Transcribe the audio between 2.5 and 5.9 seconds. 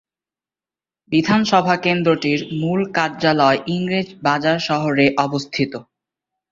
মূল কার্যালয় ইংরেজ বাজার শহরে অবস্থিত।